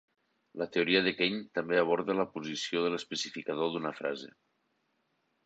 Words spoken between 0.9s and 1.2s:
de